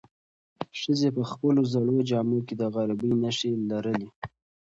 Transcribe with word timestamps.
ښځې 0.79 1.09
په 1.15 1.21
خپلو 1.31 1.61
زړو 1.73 1.97
جامو 2.09 2.39
کې 2.47 2.53
د 2.61 2.63
غریبۍ 2.75 3.11
نښې 3.21 3.51
لرلې. 3.71 4.09